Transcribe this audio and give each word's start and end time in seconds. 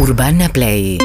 Urbana 0.00 0.48
Play 0.48 0.96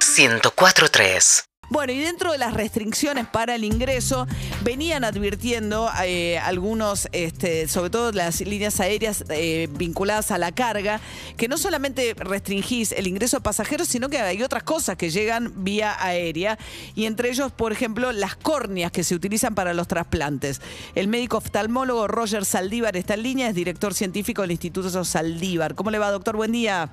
104.3 0.00 1.44
Bueno, 1.68 1.92
y 1.92 1.98
dentro 1.98 2.32
de 2.32 2.38
las 2.38 2.54
restricciones 2.54 3.26
para 3.26 3.56
el 3.56 3.62
ingreso, 3.62 4.26
venían 4.62 5.04
advirtiendo 5.04 5.90
eh, 6.02 6.38
algunos, 6.38 7.08
este, 7.12 7.68
sobre 7.68 7.90
todo 7.90 8.10
las 8.12 8.40
líneas 8.40 8.80
aéreas 8.80 9.26
eh, 9.28 9.68
vinculadas 9.70 10.30
a 10.30 10.38
la 10.38 10.50
carga, 10.52 10.98
que 11.36 11.46
no 11.46 11.58
solamente 11.58 12.14
restringís 12.14 12.92
el 12.92 13.06
ingreso 13.06 13.36
de 13.36 13.42
pasajeros, 13.42 13.86
sino 13.86 14.08
que 14.08 14.16
hay 14.16 14.42
otras 14.42 14.62
cosas 14.62 14.96
que 14.96 15.10
llegan 15.10 15.52
vía 15.62 15.94
aérea, 16.02 16.58
y 16.94 17.04
entre 17.04 17.28
ellos, 17.28 17.52
por 17.52 17.70
ejemplo, 17.70 18.12
las 18.12 18.34
córneas 18.34 18.92
que 18.92 19.04
se 19.04 19.14
utilizan 19.14 19.54
para 19.54 19.74
los 19.74 19.88
trasplantes. 19.88 20.62
El 20.94 21.08
médico 21.08 21.36
oftalmólogo 21.36 22.08
Roger 22.08 22.46
Saldívar 22.46 22.96
está 22.96 23.12
en 23.12 23.24
línea, 23.24 23.48
es 23.50 23.54
director 23.54 23.92
científico 23.92 24.40
del 24.40 24.52
Instituto 24.52 25.04
Saldívar. 25.04 25.74
¿Cómo 25.74 25.90
le 25.90 25.98
va, 25.98 26.10
doctor? 26.10 26.34
Buen 26.34 26.52
día. 26.52 26.90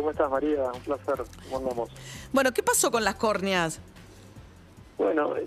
¿Cómo 0.00 0.12
estás, 0.12 0.30
María? 0.30 0.62
Un 0.72 0.80
placer. 0.80 1.26
¿Cómo 1.44 1.58
andamos? 1.58 1.90
Bueno, 2.32 2.52
¿qué 2.54 2.62
pasó 2.62 2.90
con 2.90 3.04
las 3.04 3.16
córneas? 3.16 3.82
Bueno, 4.96 5.36
eh, 5.36 5.46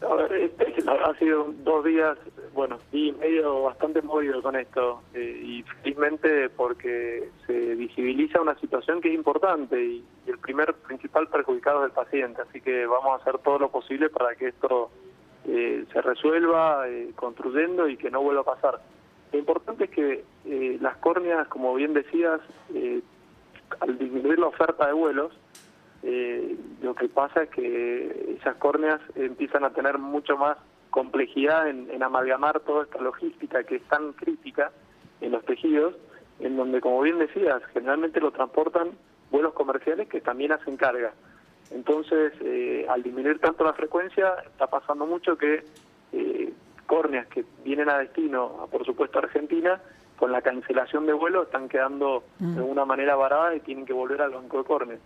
a 0.00 0.14
ver, 0.14 0.32
este, 0.32 0.74
ha 0.88 1.18
sido 1.18 1.52
dos 1.62 1.84
días, 1.84 2.16
bueno, 2.54 2.78
y 2.92 3.12
medio 3.12 3.64
bastante 3.64 4.00
movido 4.00 4.40
con 4.40 4.56
esto. 4.56 5.02
eh, 5.12 5.38
y 5.44 5.62
felizmente 5.64 6.48
porque 6.48 7.28
se 7.46 7.74
visibiliza 7.74 8.40
una 8.40 8.58
situación 8.58 9.02
que 9.02 9.08
es 9.08 9.14
importante 9.14 9.78
y, 9.84 10.02
y 10.26 10.30
el 10.30 10.38
primer 10.38 10.72
principal 10.72 11.28
perjudicado 11.28 11.80
es 11.80 11.90
el 11.90 11.92
paciente. 11.92 12.40
Así 12.40 12.62
que 12.62 12.86
vamos 12.86 13.12
a 13.12 13.22
hacer 13.22 13.36
todo 13.40 13.58
lo 13.58 13.68
posible 13.70 14.08
para 14.08 14.34
que 14.34 14.48
esto 14.48 14.90
eh, 15.46 15.84
se 15.92 16.00
resuelva 16.00 16.88
eh, 16.88 17.10
construyendo 17.16 17.86
y 17.86 17.98
que 17.98 18.10
no 18.10 18.22
vuelva 18.22 18.40
a 18.40 18.44
pasar. 18.44 18.80
Lo 19.30 19.38
importante 19.38 19.84
es 19.84 19.90
que 19.90 20.24
eh, 20.46 20.78
las 20.80 20.96
córneas, 20.96 21.46
como 21.48 21.74
bien 21.74 21.92
decías, 21.92 22.40
eh, 22.74 23.00
al 23.80 23.98
disminuir 23.98 24.38
la 24.38 24.48
oferta 24.48 24.86
de 24.86 24.92
vuelos, 24.92 25.32
eh, 26.02 26.56
lo 26.82 26.94
que 26.94 27.08
pasa 27.08 27.42
es 27.44 27.50
que 27.50 28.36
esas 28.38 28.56
córneas 28.56 29.00
empiezan 29.14 29.64
a 29.64 29.70
tener 29.70 29.98
mucho 29.98 30.36
más 30.36 30.56
complejidad 30.90 31.68
en, 31.68 32.02
amalgamar 32.02 32.60
toda 32.60 32.84
esta 32.84 33.00
logística 33.00 33.62
que 33.64 33.76
es 33.76 33.82
tan 33.84 34.12
crítica 34.14 34.72
en 35.20 35.32
los 35.32 35.44
tejidos, 35.44 35.94
en 36.40 36.56
donde, 36.56 36.80
como 36.80 37.00
bien 37.02 37.18
decías, 37.18 37.62
generalmente 37.72 38.20
lo 38.20 38.32
transportan 38.32 38.90
vuelos 39.30 39.52
comerciales 39.52 40.08
que 40.08 40.20
también 40.20 40.52
hacen 40.52 40.76
carga. 40.76 41.12
Entonces, 41.70 42.32
eh, 42.40 42.86
al 42.88 43.02
disminuir 43.02 43.38
tanto 43.38 43.62
la 43.62 43.74
frecuencia, 43.74 44.34
está 44.46 44.66
pasando 44.66 45.06
mucho 45.06 45.36
que 45.36 45.62
eh, 46.12 46.52
córneas 46.86 47.28
que 47.28 47.44
vienen 47.62 47.88
a 47.88 47.98
destino, 47.98 48.66
por 48.72 48.84
supuesto 48.84 49.18
a 49.18 49.22
Argentina, 49.22 49.80
con 50.20 50.30
la 50.30 50.42
cancelación 50.42 51.06
de 51.06 51.14
vuelo 51.14 51.42
están 51.44 51.68
quedando 51.68 52.22
de 52.38 52.58
alguna 52.58 52.84
manera 52.84 53.16
varadas 53.16 53.56
y 53.56 53.60
tienen 53.60 53.86
que 53.86 53.92
volver 53.94 54.20
al 54.22 54.30
banco 54.30 54.58
de 54.58 54.64
córneas. 54.64 55.00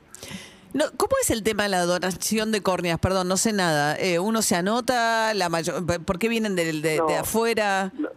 No, 0.75 0.85
¿Cómo 0.97 1.13
es 1.23 1.31
el 1.31 1.45
tema 1.45 1.63
de 1.63 1.69
la 1.69 1.85
donación 1.87 2.51
de 2.51 2.61
córneas? 2.61 2.99
Perdón, 2.99 3.29
no 3.29 3.37
sé 3.37 3.53
nada. 3.53 3.97
Eh, 3.97 4.19
¿Uno 4.19 4.43
se 4.43 4.57
anota? 4.57 5.33
la 5.33 5.49
mayor, 5.49 5.77
¿Por 6.05 6.19
qué 6.19 6.29
vienen 6.29 6.57
de, 6.57 6.73
de- 6.81 6.99
No. 6.99 7.07
de 7.07 7.17
afuera? 7.19 7.93
Lo- 7.97 8.11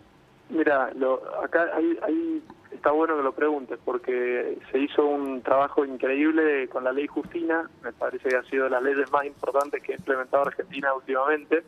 mira, 0.50 0.90
lo, 0.96 1.22
acá 1.44 1.68
hay, 1.76 2.00
hay- 2.02 2.42
está 2.72 2.90
bueno 2.92 3.16
que 3.16 3.22
lo 3.22 3.32
preguntes 3.34 3.78
porque 3.86 4.58
se 4.72 4.80
hizo 4.80 5.06
un 5.06 5.42
trabajo 5.44 5.86
increíble 5.86 6.68
con 6.70 6.84
la 6.84 6.92
ley 6.92 7.06
Justina, 7.06 7.70
me 7.84 7.94
parece 7.94 8.28
que 8.30 8.36
ha 8.38 8.44
sido 8.46 8.64
de 8.64 8.70
las 8.72 8.82
leyes 8.82 9.12
más 9.12 9.26
importantes 9.26 9.84
que 9.84 9.94
ha 9.94 9.98
implementado 9.98 10.44
Argentina 10.48 10.94
últimamente. 10.96 11.64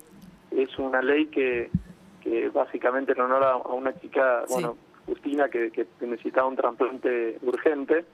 Es 0.49 0.75
una 0.79 1.03
ley 1.03 1.27
que, 1.27 1.69
que 2.21 2.49
básicamente 2.49 3.11
en 3.11 3.21
honor 3.21 3.43
a, 3.43 3.51
a 3.51 3.73
una 3.73 3.93
chica, 3.99 4.41
Sí. 4.47 4.53
bueno, 4.53 4.75
Justina, 5.09 5.49
que, 5.49 5.71
que 5.71 5.87
necesitaba 6.01 6.47
un 6.47 6.55
trasplante 6.55 7.37
urgente. 7.41 8.05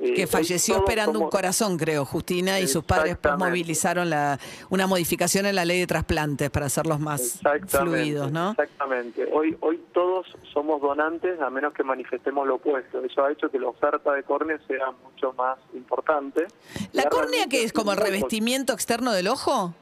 Eh, 0.00 0.14
Que 0.14 0.22
hoy 0.22 0.26
falleció 0.26 0.76
esperando 0.78 1.20
un 1.20 1.28
corazón, 1.30 1.76
creo, 1.76 2.04
Justina, 2.04 2.58
y 2.58 2.66
sus 2.66 2.82
padres 2.82 3.10
después 3.12 3.36
movilizaron 3.38 4.10
la, 4.10 4.38
una 4.70 4.86
modificación 4.86 5.46
en 5.46 5.54
la 5.54 5.64
ley 5.64 5.78
de 5.80 5.86
trasplantes 5.86 6.50
para 6.50 6.66
hacerlos 6.66 6.98
más 6.98 7.40
fluidos, 7.68 8.32
¿no? 8.32 8.50
Exactamente. 8.52 9.28
Hoy, 9.32 9.56
hoy 9.60 9.80
todos 9.92 10.26
somos 10.52 10.80
donantes 10.80 11.40
a 11.40 11.50
menos 11.50 11.72
que 11.72 11.84
manifestemos 11.84 12.46
lo 12.48 12.56
opuesto. 12.56 13.04
Eso 13.04 13.24
ha 13.24 13.30
hecho 13.30 13.48
que 13.48 13.60
la 13.60 13.68
oferta 13.68 14.12
de 14.12 14.24
córneas 14.24 14.60
sea 14.66 14.90
mucho 15.04 15.34
más 15.34 15.58
importante. 15.74 16.46
¿La 16.92 17.04
Ya 17.04 17.08
córnea 17.10 17.46
que 17.48 17.62
es 17.62 17.72
como 17.72 17.92
el 17.92 17.98
revestimiento 17.98 18.72
externo 18.72 19.12
del 19.12 19.28
ojo? 19.28 19.74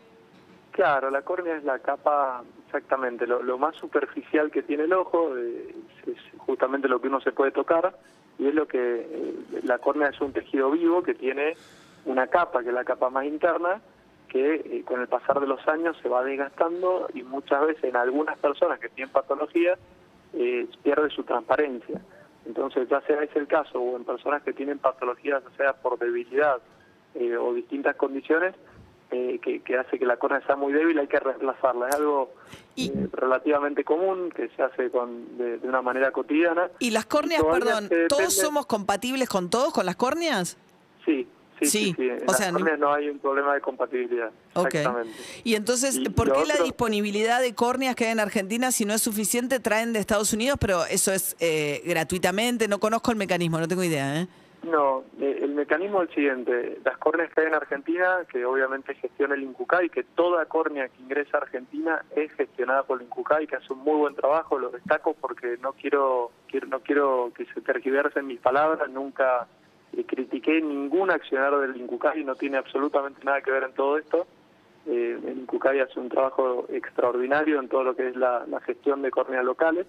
Claro, 0.72 1.10
la 1.10 1.22
córnea 1.22 1.56
es 1.56 1.64
la 1.64 1.78
capa, 1.78 2.42
exactamente, 2.70 3.26
lo, 3.26 3.42
lo 3.42 3.58
más 3.58 3.74
superficial 3.74 4.52
que 4.52 4.62
tiene 4.62 4.84
el 4.84 4.92
ojo, 4.92 5.36
eh, 5.36 5.74
es, 6.06 6.38
justamente 6.38 6.86
lo 6.86 7.00
que 7.00 7.08
uno 7.08 7.20
se 7.20 7.32
puede 7.32 7.50
tocar, 7.50 7.96
y 8.38 8.46
es 8.46 8.54
lo 8.54 8.68
que 8.68 8.78
eh, 8.78 9.34
la 9.64 9.78
córnea 9.78 10.08
es 10.08 10.20
un 10.20 10.32
tejido 10.32 10.70
vivo 10.70 11.02
que 11.02 11.14
tiene 11.14 11.56
una 12.04 12.28
capa, 12.28 12.62
que 12.62 12.68
es 12.68 12.74
la 12.74 12.84
capa 12.84 13.10
más 13.10 13.24
interna, 13.24 13.80
que 14.28 14.54
eh, 14.54 14.84
con 14.84 15.00
el 15.00 15.08
pasar 15.08 15.40
de 15.40 15.48
los 15.48 15.66
años 15.66 15.96
se 16.00 16.08
va 16.08 16.22
desgastando 16.22 17.08
y 17.12 17.24
muchas 17.24 17.66
veces 17.66 17.82
en 17.82 17.96
algunas 17.96 18.38
personas 18.38 18.78
que 18.78 18.88
tienen 18.88 19.12
patología 19.12 19.76
pierde 20.84 21.10
su 21.10 21.24
transparencia. 21.24 22.00
Entonces, 22.46 22.88
ya 22.88 23.00
sea 23.00 23.20
ese 23.20 23.40
el 23.40 23.48
caso 23.48 23.80
o 23.80 23.96
en 23.96 24.04
personas 24.04 24.44
que 24.44 24.52
tienen 24.52 24.78
patologías, 24.78 25.42
ya 25.42 25.56
sea 25.56 25.72
por 25.72 25.98
debilidad 25.98 26.58
o 27.40 27.52
distintas 27.52 27.96
condiciones, 27.96 28.54
eh, 29.10 29.40
que, 29.42 29.60
que 29.62 29.76
hace 29.78 29.98
que 29.98 30.06
la 30.06 30.16
córnea 30.16 30.44
sea 30.46 30.56
muy 30.56 30.72
débil, 30.72 30.98
hay 30.98 31.06
que 31.08 31.18
reemplazarla. 31.18 31.88
Es 31.88 31.94
algo 31.96 32.32
Y- 32.76 32.88
eh, 32.88 33.08
relativamente 33.12 33.84
común 33.84 34.30
que 34.34 34.48
se 34.56 34.62
hace 34.62 34.90
con, 34.90 35.36
de, 35.38 35.58
de 35.58 35.68
una 35.68 35.82
manera 35.82 36.10
cotidiana. 36.12 36.70
¿Y 36.78 36.90
las 36.90 37.06
córneas, 37.06 37.42
perdón, 37.42 37.88
todos 38.08 38.22
depende- 38.22 38.30
somos 38.30 38.66
compatibles 38.66 39.28
con 39.28 39.50
todos, 39.50 39.72
con 39.72 39.84
las 39.86 39.96
córneas? 39.96 40.56
Sí, 41.04 41.26
sí, 41.58 41.66
Sí, 41.66 41.66
sí. 41.66 41.94
sí. 41.96 42.08
En 42.08 42.22
o 42.22 42.24
las 42.26 42.36
sea, 42.38 42.52
córneas 42.52 42.78
no 42.78 42.92
hay 42.94 43.08
un 43.08 43.18
problema 43.18 43.52
de 43.54 43.60
compatibilidad. 43.60 44.30
Ok. 44.54 44.66
Exactamente. 44.74 45.18
Y 45.44 45.54
entonces, 45.56 45.96
Y 45.96 46.08
¿por 46.08 46.32
qué 46.32 46.46
la 46.46 46.62
disponibilidad 46.62 47.40
de 47.40 47.54
córneas 47.54 47.94
que 47.96 48.06
hay 48.06 48.12
en 48.12 48.20
Argentina, 48.20 48.70
si 48.72 48.84
no 48.84 48.94
es 48.94 49.02
suficiente, 49.02 49.60
traen 49.60 49.92
de 49.92 49.98
Estados 49.98 50.32
Unidos, 50.32 50.56
pero 50.60 50.84
eso 50.86 51.12
es 51.12 51.36
eh, 51.40 51.82
gratuitamente? 51.84 52.66
No 52.68 52.78
conozco 52.80 53.10
el 53.10 53.16
mecanismo, 53.18 53.58
no 53.58 53.68
tengo 53.68 53.82
idea, 53.84 54.22
¿eh? 54.22 54.28
No, 54.62 55.04
eh, 55.18 55.38
el 55.42 55.54
mecanismo 55.54 56.02
es 56.02 56.10
el 56.10 56.14
siguiente. 56.14 56.78
Las 56.84 56.98
córneas 56.98 57.32
que 57.32 57.40
hay 57.40 57.46
en 57.46 57.54
Argentina, 57.54 58.18
que 58.30 58.44
obviamente 58.44 58.94
gestiona 58.94 59.34
el 59.34 59.42
INCUCAI, 59.42 59.88
que 59.88 60.04
toda 60.04 60.44
córnea 60.46 60.88
que 60.88 61.02
ingresa 61.02 61.38
a 61.38 61.40
Argentina 61.40 62.04
es 62.14 62.30
gestionada 62.32 62.82
por 62.82 62.98
el 63.00 63.06
INCUCAI, 63.06 63.46
que 63.46 63.56
hace 63.56 63.72
un 63.72 63.78
muy 63.78 63.96
buen 63.96 64.14
trabajo, 64.14 64.58
lo 64.58 64.70
destaco 64.70 65.14
porque 65.14 65.56
no 65.62 65.72
quiero, 65.72 66.30
quiero 66.46 66.66
no 66.66 66.80
quiero 66.80 67.32
que 67.34 67.46
se 67.46 67.62
tergiversen 67.62 68.26
mis 68.26 68.40
palabras, 68.40 68.90
nunca 68.90 69.46
eh, 69.96 70.04
critiqué 70.04 70.60
ningún 70.60 71.10
accionario 71.10 71.60
del 71.60 71.76
INCUCAI, 71.76 72.22
no 72.24 72.34
tiene 72.34 72.58
absolutamente 72.58 73.24
nada 73.24 73.40
que 73.40 73.50
ver 73.50 73.62
en 73.62 73.72
todo 73.72 73.96
esto. 73.96 74.26
Eh, 74.86 75.18
el 75.24 75.38
INCUCAI 75.38 75.80
hace 75.80 75.98
un 75.98 76.10
trabajo 76.10 76.66
extraordinario 76.68 77.60
en 77.60 77.68
todo 77.68 77.82
lo 77.82 77.96
que 77.96 78.08
es 78.08 78.16
la, 78.16 78.44
la 78.46 78.60
gestión 78.60 79.00
de 79.00 79.10
córneas 79.10 79.44
locales. 79.44 79.86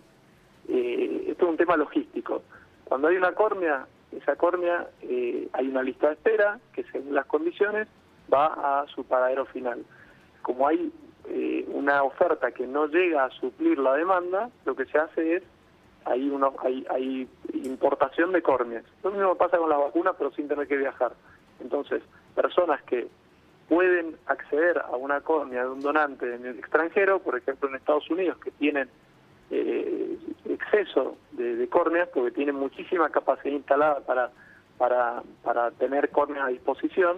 Eh, 0.70 1.26
esto 1.28 1.46
es 1.46 1.52
un 1.52 1.58
tema 1.58 1.76
logístico. 1.76 2.44
Cuando 2.86 3.10
hay 3.10 3.18
una 3.18 3.34
córnea, 3.34 3.86
esa 4.12 4.36
córnea, 4.36 4.88
eh, 5.02 5.48
hay 5.54 5.68
una 5.68 5.84
lista 5.84 6.08
de 6.08 6.14
espera 6.14 6.60
que 6.74 6.84
según 6.92 7.16
las 7.16 7.26
condiciones 7.26 7.88
va 8.32 8.82
a 8.82 8.88
su 8.88 9.04
paradero 9.04 9.46
final. 9.46 9.84
Como 10.42 10.68
hay 10.68 10.92
eh, 11.28 11.66
una 11.70 12.04
oferta 12.04 12.52
que 12.52 12.68
no 12.68 12.88
llega 12.88 13.26
a 13.26 13.30
suplir 13.32 13.78
la 13.78 13.94
demanda, 13.96 14.50
lo 14.66 14.76
que 14.76 14.86
se 14.86 14.98
hace 14.98 15.38
es, 15.38 15.44
hay, 16.06 16.30
uno, 16.30 16.54
hay, 16.60 16.86
hay 16.90 17.28
importación 17.54 18.32
de 18.32 18.42
córneas. 18.42 18.84
Lo 19.04 19.12
mismo 19.12 19.36
pasa 19.36 19.58
con 19.58 19.70
las 19.70 19.80
vacunas, 19.80 20.16
pero 20.18 20.32
sin 20.32 20.48
tener 20.48 20.68
que 20.68 20.78
viajar. 20.78 21.14
Entonces, 21.60 22.02
personas 22.36 22.82
que 22.84 23.08
pueden 23.70 24.18
acceder 24.26 24.80
a 24.80 24.98
una 24.98 25.22
córnea 25.22 25.64
de 25.64 25.70
un 25.70 25.82
donante 25.82 26.36
en 26.36 26.46
el 26.46 26.60
extranjero, 26.60 27.20
por 27.20 27.38
ejemplo 27.38 27.70
en 27.70 27.76
Estados 27.76 28.10
Unidos, 28.10 28.38
que 28.44 28.52
tienen 28.52 28.90
eh, 29.50 30.01
exceso 30.72 31.18
de, 31.32 31.56
de 31.56 31.68
córneas 31.68 32.08
porque 32.14 32.32
tienen 32.32 32.56
muchísima 32.56 33.10
capacidad 33.10 33.54
instalada 33.54 34.00
para, 34.02 34.32
para, 34.78 35.24
para 35.44 35.72
tener 35.72 36.10
córneas 36.10 36.46
a 36.46 36.50
disposición. 36.50 37.18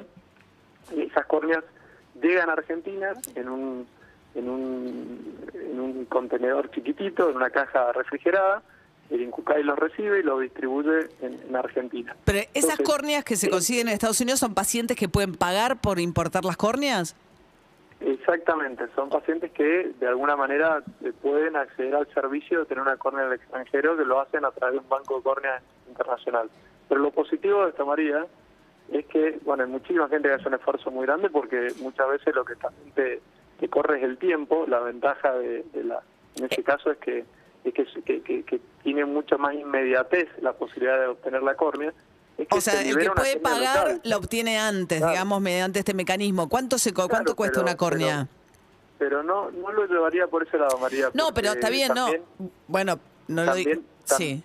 Esas 0.96 1.26
córneas 1.28 1.64
llegan 2.22 2.50
a 2.50 2.54
Argentina 2.54 3.14
en 3.36 3.50
un, 3.50 3.88
en 4.36 4.50
un, 4.50 5.38
en 5.54 5.80
un 5.80 6.06
contenedor 6.06 6.72
chiquitito, 6.72 7.30
en 7.30 7.38
una 7.38 7.50
caja 7.50 7.92
refrigerada, 7.94 8.62
el 9.10 9.22
Incucay 9.22 9.64
los 9.64 9.78
recibe 9.78 10.20
y 10.20 10.24
los 10.24 10.42
distribuye 10.42 11.10
en, 11.22 11.40
en 11.48 11.56
Argentina. 11.56 12.16
Pero 12.26 12.40
esas 12.40 12.56
Entonces, 12.56 12.86
córneas 12.86 13.24
que 13.24 13.36
se 13.36 13.48
eh, 13.48 13.50
consiguen 13.50 13.88
en 13.88 13.94
Estados 13.94 14.20
Unidos 14.22 14.40
son 14.40 14.54
pacientes 14.54 14.98
que 14.98 15.08
pueden 15.08 15.36
pagar 15.36 15.80
por 15.80 16.00
importar 16.00 16.46
las 16.46 16.58
córneas. 16.58 17.16
Exactamente, 18.06 18.86
son 18.96 19.10
pacientes 19.10 19.52
que 19.52 19.92
de 20.00 20.08
alguna 20.08 20.36
manera 20.36 20.84
eh, 21.04 21.14
pueden 21.22 21.56
acceder 21.56 21.96
al 21.96 22.08
servicio 22.14 22.60
de 22.60 22.66
tener 22.66 22.82
una 22.82 22.98
córnea 22.98 23.24
del 23.26 23.34
extranjero 23.40 23.96
que 23.96 24.04
lo 24.04 24.20
hacen 24.20 24.44
a 24.44 24.52
través 24.52 24.74
de 24.74 24.80
un 24.80 24.90
banco 24.90 25.18
de 25.18 25.24
córnea 25.24 25.62
internacional. 25.88 26.50
Pero 26.90 27.00
lo 27.02 27.12
positivo 27.12 27.64
de 27.64 27.70
esta 27.70 27.86
María 27.86 28.26
es 28.92 29.06
que, 29.06 29.40
bueno, 29.46 29.64
hay 29.64 29.70
muchísima 29.70 30.10
gente 30.10 30.28
que 30.28 30.34
hace 30.36 30.48
un 30.50 30.56
esfuerzo 30.56 30.92
muy 30.92 31.06
grande 31.06 31.30
porque 31.30 31.70
muchas 31.80 32.10
veces 32.10 32.36
lo 32.36 32.44
que 32.44 32.56
también 32.58 32.92
te, 32.94 33.22
te 33.60 33.70
corre 33.70 34.00
es 34.00 34.04
el 34.04 34.18
tiempo, 34.18 34.66
la 34.68 34.80
ventaja 34.82 35.32
de, 35.36 35.64
la, 35.86 36.02
en 36.36 36.44
este 36.46 36.64
caso 36.64 36.92
es 36.92 36.98
que 36.98 37.24
es 37.64 37.74
que, 37.74 37.86
que, 38.04 38.22
que- 38.22 38.44
que 38.44 38.60
tiene 38.84 39.06
mucha 39.06 39.38
más 39.38 39.54
inmediatez 39.54 40.28
la 40.42 40.52
posibilidad 40.52 41.00
de 41.00 41.08
obtener 41.08 41.42
la 41.44 41.56
córnea 41.56 41.94
es 42.38 42.48
que 42.48 42.58
O 42.58 42.62
sea, 42.62 42.74
se 42.74 42.90
el 42.90 42.98
que 42.98 43.12
puede 43.12 43.38
pagar 43.40 43.88
local. 43.88 44.02
lo 44.04 44.18
obtiene 44.18 44.58
antes, 44.60 44.98
Claro. 45.00 45.12
digamos, 45.14 45.42
mediante 45.42 45.80
este 45.80 45.94
mecanismo. 45.94 46.50
¿Cuánto 46.50 46.78
se 46.78 46.94
cuánto 46.94 47.10
Claro, 47.18 47.36
cuesta 47.36 47.54
pero- 47.56 47.64
una 47.64 47.78
córnea? 47.78 48.28
Pero, 48.98 49.22
pero 49.22 49.24
no, 49.24 49.52
no 49.52 49.72
lo 49.72 49.86
llevaría 49.86 50.28
por 50.28 50.48
ese 50.48 50.58
lado, 50.58 50.78
María. 50.78 51.10
no, 51.14 51.34
pero 51.34 51.52
está 51.54 51.70
bien, 51.70 51.94
también- 51.94 52.22
no. 52.40 52.50
Bueno, 52.68 53.00
no 53.28 53.44
lo 53.46 53.54
digo. 53.56 53.82
Sí. 54.06 54.44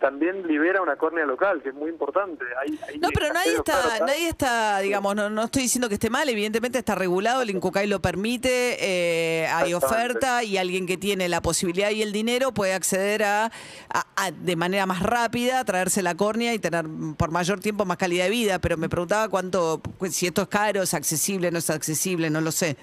También 0.00 0.46
libera 0.46 0.80
una 0.80 0.96
córnea 0.96 1.26
local, 1.26 1.60
que 1.62 1.68
es 1.68 1.74
muy 1.74 1.90
importante. 1.90 2.42
Hay, 2.60 2.78
hay 2.88 2.98
No, 2.98 3.10
pero 3.12 3.32
nadie 3.34 3.56
está, 3.56 3.98
nadie 4.00 4.28
está, 4.28 4.78
digamos, 4.80 5.14
no, 5.14 5.28
no 5.28 5.44
estoy 5.44 5.62
diciendo 5.62 5.88
que 5.88 5.94
esté 5.94 6.08
mal, 6.08 6.26
evidentemente 6.28 6.78
está 6.78 6.94
regulado, 6.94 7.42
el 7.42 7.50
Incucay 7.50 7.86
lo 7.86 8.00
permite, 8.00 8.78
eh, 8.80 9.46
hay 9.48 9.74
oferta 9.74 10.42
y 10.42 10.56
alguien 10.56 10.86
que 10.86 10.96
tiene 10.96 11.28
la 11.28 11.42
posibilidad 11.42 11.90
y 11.90 12.00
el 12.00 12.12
dinero 12.12 12.52
puede 12.52 12.72
acceder 12.72 13.24
a, 13.24 13.44
a- 13.92 14.06
a, 14.16 14.30
de 14.30 14.56
manera 14.56 14.86
más 14.86 15.02
rápida, 15.02 15.62
traerse 15.64 16.02
la 16.02 16.14
córnea 16.14 16.54
y 16.54 16.58
tener 16.58 16.86
por 17.18 17.30
mayor 17.30 17.60
tiempo 17.60 17.84
más 17.84 17.98
calidad 17.98 18.24
de 18.24 18.30
vida, 18.30 18.58
pero 18.58 18.78
me 18.78 18.88
preguntaba 18.88 19.28
cuánto, 19.28 19.82
si 20.10 20.26
esto 20.26 20.42
es 20.42 20.48
caro, 20.48 20.82
es 20.82 20.94
accesible, 20.94 21.50
no 21.50 21.58
es 21.58 21.68
accesible, 21.68 22.30
no 22.30 22.40
lo 22.40 22.52
sé. 22.52 22.76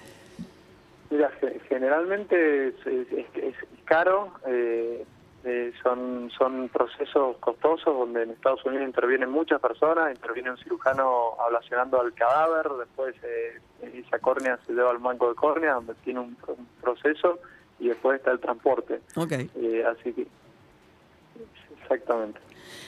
Mira, 1.10 1.30
ge- 1.40 1.60
generalmente 1.68 2.68
es- 2.68 2.74
es 2.86 3.54
caro, 3.86 4.34
eh, 4.46 5.04
eh, 5.48 5.72
son, 5.82 6.30
son 6.36 6.68
procesos 6.68 7.36
costosos 7.38 7.86
donde 7.98 8.22
en 8.24 8.30
Estados 8.30 8.64
Unidos 8.64 8.86
intervienen 8.86 9.30
muchas 9.30 9.60
personas, 9.60 10.14
interviene 10.14 10.50
un 10.50 10.58
cirujano 10.58 11.32
ablacionando 11.44 12.00
al 12.00 12.12
cadáver, 12.14 12.68
después 12.78 13.14
eh, 13.22 13.60
esa 14.06 14.18
córnea 14.18 14.58
se 14.66 14.72
lleva 14.72 14.90
al 14.90 14.98
banco 14.98 15.28
de 15.28 15.34
córnea 15.34 15.74
donde 15.74 15.94
tiene 16.04 16.20
un, 16.20 16.34
pro- 16.34 16.54
un 16.54 16.66
proceso 16.80 17.38
y 17.78 17.88
después 17.88 18.18
está 18.18 18.30
el 18.32 18.40
transporte. 18.40 19.00
Ok. 19.16 19.32
Eh, 19.32 19.84
así 19.86 20.12
que, 20.12 20.26
exactamente. 21.82 22.40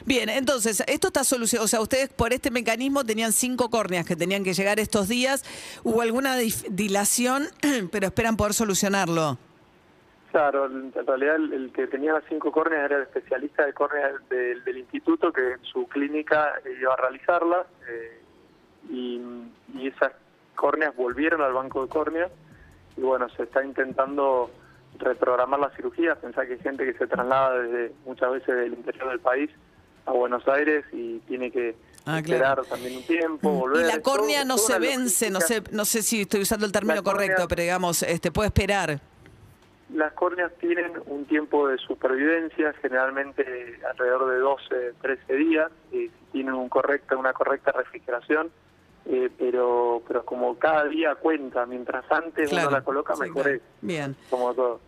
Bien, 0.04 0.28
entonces, 0.28 0.82
esto 0.86 1.08
está 1.08 1.24
solucionado. 1.24 1.64
O 1.64 1.68
sea, 1.68 1.80
ustedes 1.80 2.08
por 2.10 2.32
este 2.32 2.50
mecanismo 2.50 3.04
tenían 3.04 3.32
cinco 3.32 3.70
córneas 3.70 4.04
que 4.06 4.16
tenían 4.16 4.44
que 4.44 4.52
llegar 4.54 4.78
estos 4.80 5.08
días. 5.08 5.44
¿Hubo 5.84 6.02
alguna 6.02 6.36
dilación, 6.36 7.44
pero 7.92 8.06
esperan 8.06 8.36
poder 8.36 8.54
solucionarlo? 8.54 9.38
Claro, 10.30 10.66
en 10.66 10.92
realidad 10.92 11.36
el, 11.36 11.52
el 11.52 11.72
que 11.72 11.86
tenía 11.88 12.12
las 12.12 12.22
cinco 12.28 12.52
córneas 12.52 12.84
era 12.84 12.96
el 12.98 13.02
especialista 13.02 13.66
de 13.66 13.72
córneas 13.72 14.12
del, 14.28 14.62
del 14.62 14.78
instituto 14.78 15.32
que 15.32 15.52
en 15.54 15.64
su 15.64 15.88
clínica 15.88 16.52
iba 16.80 16.92
a 16.94 16.96
realizarla 16.96 17.66
eh, 17.88 18.20
y, 18.90 19.20
y 19.74 19.88
esas 19.88 20.12
córneas 20.54 20.94
volvieron 20.94 21.40
al 21.42 21.52
banco 21.52 21.82
de 21.82 21.88
córneas 21.88 22.30
y 22.96 23.00
bueno, 23.00 23.28
se 23.30 23.42
está 23.42 23.64
intentando 23.64 24.50
reprogramar 24.98 25.58
la 25.58 25.70
cirugía, 25.74 26.14
pensar 26.14 26.46
que 26.46 26.54
hay 26.54 26.58
gente 26.60 26.84
que 26.84 26.96
se 26.96 27.06
traslada 27.08 27.58
desde 27.58 27.92
muchas 28.04 28.30
veces 28.30 28.54
del 28.54 28.74
interior 28.74 29.08
del 29.08 29.20
país 29.20 29.50
a 30.06 30.12
Buenos 30.12 30.46
Aires 30.46 30.84
y 30.92 31.18
tiene 31.20 31.50
que 31.50 31.74
Ah, 32.06 32.18
esperar 32.18 32.40
claro. 32.54 32.64
también 32.64 32.96
un 32.96 33.02
tiempo, 33.02 33.50
volver. 33.50 33.84
Y 33.84 33.88
la 33.88 34.00
córnea 34.00 34.38
todo- 34.42 34.48
no 34.48 34.58
se 34.58 34.78
vence, 34.78 35.30
no 35.30 35.40
sé, 35.40 35.62
no 35.72 35.84
sé 35.84 36.02
si 36.02 36.22
estoy 36.22 36.40
usando 36.42 36.64
el 36.66 36.72
término 36.72 36.94
La 36.94 37.02
córnea- 37.02 37.26
correcto, 37.34 37.48
pero 37.48 37.62
digamos, 37.62 38.02
este 38.04 38.30
puede 38.32 38.46
esperar. 38.48 39.00
Las 40.00 40.14
córneas 40.14 40.50
tienen 40.58 40.92
un 41.08 41.26
tiempo 41.26 41.68
de 41.68 41.76
supervivencia, 41.76 42.72
generalmente 42.80 43.78
alrededor 43.90 44.30
de 44.30 44.38
12, 44.38 44.94
13 45.02 45.34
días, 45.34 45.70
eh, 45.92 46.08
tienen 46.32 46.54
un 46.54 46.70
correcta, 46.70 47.18
una 47.18 47.34
correcta 47.34 47.70
refrigeración, 47.72 48.50
eh, 49.04 49.28
pero 49.38 50.02
pero 50.08 50.24
como 50.24 50.58
cada 50.58 50.84
día 50.86 51.16
cuenta, 51.16 51.66
mientras 51.66 52.10
antes 52.10 52.48
Claro. 52.48 52.68
uno 52.68 52.78
la 52.78 52.82
coloca, 52.82 53.14
Sí, 53.14 53.20
mejor 53.24 53.42
claro. 53.42 53.56
es, 53.58 53.62
Bien. 53.82 54.16
como 54.30 54.54
todo. 54.54 54.80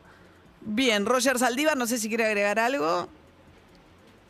Bien, 0.63 1.05
Roger 1.05 1.39
Saldívar, 1.39 1.77
no 1.77 1.85
sé 1.85 1.99
si 1.99 2.09
quiere 2.09 2.25
agregar 2.25 2.59
algo. 2.59 3.07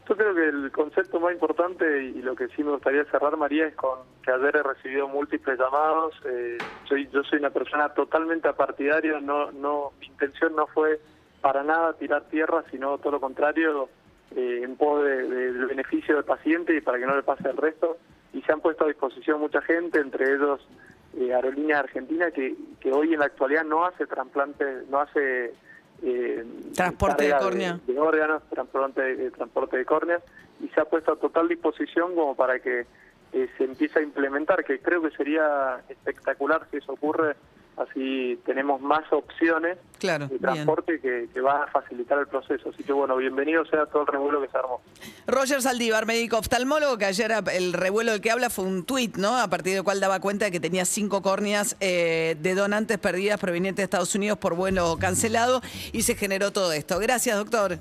Yo 0.08 0.16
creo 0.16 0.34
que 0.34 0.48
el 0.48 0.72
concepto 0.72 1.20
más 1.20 1.32
importante 1.32 2.02
y 2.04 2.22
lo 2.22 2.34
que 2.34 2.48
sí 2.48 2.64
me 2.64 2.72
gustaría 2.72 3.04
cerrar, 3.04 3.36
María, 3.36 3.66
es 3.68 3.76
con 3.76 4.00
que 4.24 4.32
ayer 4.32 4.56
he 4.56 4.62
recibido 4.62 5.08
múltiples 5.08 5.58
llamados. 5.58 6.14
eh, 6.24 6.64
soy 6.84 7.08
Yo 7.08 7.22
soy 7.22 7.38
una 7.38 7.50
persona 7.50 7.88
totalmente 7.90 8.48
apartidaria, 8.48 9.20
no, 9.20 9.52
no, 9.52 9.92
mi 10.00 10.06
intención 10.06 10.56
no 10.56 10.66
fue 10.66 11.00
para 11.40 11.62
nada 11.62 11.92
tirar 11.94 12.28
tierra, 12.28 12.64
sino 12.70 12.98
todo 12.98 13.12
lo 13.12 13.20
contrario, 13.20 13.90
eh, 14.34 14.60
en 14.64 14.76
pos 14.76 15.04
de- 15.04 15.28
de- 15.28 15.52
del 15.52 15.66
beneficio 15.66 16.16
del 16.16 16.24
paciente 16.24 16.74
y 16.76 16.80
para 16.80 16.98
que 16.98 17.06
no 17.06 17.14
le 17.16 17.22
pase 17.22 17.48
al 17.48 17.56
resto. 17.56 17.98
Y 18.32 18.42
se 18.42 18.52
han 18.52 18.60
puesto 18.60 18.84
a 18.84 18.88
disposición 18.88 19.40
mucha 19.40 19.60
gente, 19.62 20.00
entre 20.00 20.34
ellos 20.34 20.66
eh, 21.14 21.32
Aerolínea 21.34 21.78
Argentina, 21.78 22.30
que, 22.30 22.56
que 22.80 22.90
hoy 22.90 23.12
en 23.12 23.20
la 23.20 23.26
actualidad 23.26 23.64
no 23.64 23.84
hace 23.84 24.06
trasplante, 24.06 24.64
no 24.88 24.98
hace... 25.00 25.54
eh, 26.02 26.44
Transporte 26.74 27.24
de 27.24 27.36
córnea. 27.36 27.80
de 27.86 27.98
órganos, 27.98 28.42
transporte 28.50 29.02
de, 29.02 29.30
transporte 29.30 29.76
de 29.76 29.84
córneas, 29.84 30.22
y 30.60 30.68
se 30.68 30.80
ha 30.80 30.84
puesto 30.84 31.12
a 31.12 31.16
total 31.16 31.48
disposición 31.48 32.14
como 32.14 32.34
para 32.34 32.58
que 32.60 32.86
eh, 33.32 33.48
se 33.56 33.64
empiece 33.64 33.98
a 33.98 34.02
implementar, 34.02 34.64
que 34.64 34.80
creo 34.80 35.02
que 35.02 35.10
sería 35.10 35.80
espectacular 35.88 36.66
si 36.70 36.78
eso 36.78 36.92
ocurre, 36.92 37.36
así 37.76 38.38
tenemos 38.44 38.80
más 38.80 39.04
opciones 39.12 39.78
Claro, 39.98 40.26
de 40.26 40.38
transporte 40.38 41.00
que, 41.00 41.28
que 41.32 41.40
van 41.40 41.62
a 41.62 41.66
facilitar 41.68 42.18
el 42.18 42.26
proceso. 42.26 42.70
Así 42.70 42.82
que 42.82 42.92
bueno, 42.92 43.16
bienvenido 43.16 43.64
sea 43.66 43.86
todo 43.86 44.02
el 44.02 44.08
revuelo 44.08 44.42
que 44.42 44.48
se 44.48 44.58
armó. 44.58 44.80
Roger 45.26 45.62
Saldívar, 45.62 46.06
médico 46.06 46.38
oftalmólogo, 46.38 46.98
que 46.98 47.04
ayer 47.04 47.32
el 47.52 47.72
revuelo 47.72 48.12
del 48.12 48.20
que 48.20 48.30
habla 48.30 48.50
fue 48.50 48.64
un 48.64 48.84
tuit, 48.84 49.16
¿no? 49.16 49.38
A 49.38 49.48
partir 49.48 49.74
del 49.74 49.84
cual 49.84 50.00
daba 50.00 50.20
cuenta 50.20 50.46
de 50.46 50.50
que 50.50 50.60
tenía 50.60 50.84
cinco 50.84 51.22
córneas 51.22 51.76
eh, 51.80 52.36
de 52.40 52.54
donantes 52.54 52.98
perdidas 52.98 53.38
provenientes 53.38 53.76
de 53.76 53.84
Estados 53.84 54.14
Unidos 54.14 54.38
por 54.38 54.54
vuelo 54.56 54.96
cancelado 54.98 55.62
y 55.92 56.02
se 56.02 56.16
generó 56.16 56.52
todo 56.52 56.72
esto. 56.72 56.98
Gracias, 56.98 57.36
doctor. 57.36 57.78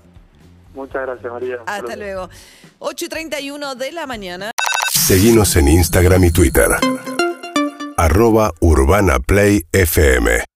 Muchas 0.74 1.02
gracias, 1.02 1.32
María. 1.32 1.58
Hasta 1.66 1.96
luego. 1.96 2.30
8 2.80 3.06
y 3.06 3.10
31 3.10 3.76
de 3.76 3.92
la 3.92 4.08
mañana. 4.08 4.52
Seguimos 4.90 5.56
en 5.56 5.68
Instagram 5.68 6.24
y 6.24 6.32
Twitter. 6.32 6.70
Arroba 8.02 8.50
Urbana 8.62 9.20
Play 9.20 9.62
FM. 9.72 10.42